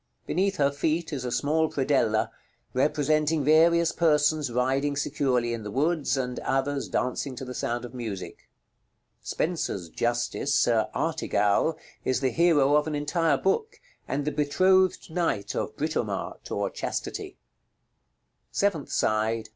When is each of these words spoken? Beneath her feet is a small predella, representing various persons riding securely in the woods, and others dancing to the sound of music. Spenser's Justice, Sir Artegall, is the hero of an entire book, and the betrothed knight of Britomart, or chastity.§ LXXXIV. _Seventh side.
Beneath 0.25 0.55
her 0.55 0.71
feet 0.71 1.13
is 1.13 1.23
a 1.25 1.31
small 1.31 1.69
predella, 1.71 2.31
representing 2.73 3.43
various 3.43 3.91
persons 3.91 4.51
riding 4.51 4.95
securely 4.95 5.53
in 5.53 5.61
the 5.61 5.69
woods, 5.69 6.17
and 6.17 6.39
others 6.39 6.89
dancing 6.89 7.35
to 7.35 7.45
the 7.45 7.53
sound 7.53 7.85
of 7.85 7.93
music. 7.93 8.49
Spenser's 9.21 9.89
Justice, 9.89 10.55
Sir 10.55 10.89
Artegall, 10.95 11.77
is 12.03 12.19
the 12.19 12.31
hero 12.31 12.75
of 12.75 12.87
an 12.87 12.95
entire 12.95 13.37
book, 13.37 13.79
and 14.07 14.25
the 14.25 14.31
betrothed 14.31 15.11
knight 15.11 15.53
of 15.53 15.75
Britomart, 15.77 16.49
or 16.49 16.71
chastity.§ 16.71 17.37
LXXXIV. 18.59 18.73
_Seventh 18.73 18.89
side. 18.91 19.49